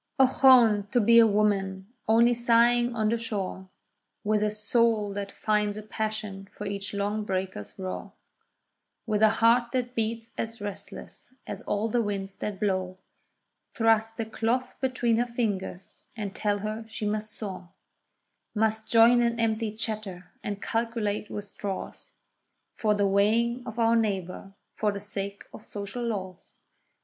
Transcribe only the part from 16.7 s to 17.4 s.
she must